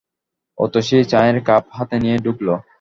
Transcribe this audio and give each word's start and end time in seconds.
অতসী 0.57 0.97
চায়ের 1.11 1.37
কাপ 1.47 1.63
হাতে 1.77 1.95
নিয়ে 2.03 2.17
ঢুকল। 2.25 2.47